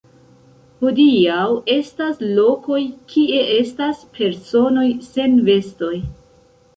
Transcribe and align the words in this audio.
Hodiaŭ 0.83 1.43
estas 1.73 2.23
lokoj 2.39 2.79
kie 3.11 3.43
estas 3.57 3.99
personoj 4.17 4.87
sen 5.09 5.37
vestoj. 5.51 5.93